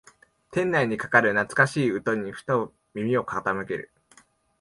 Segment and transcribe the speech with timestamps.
[0.49, 3.91] 店内にかかる懐かしい歌にふと耳を傾ける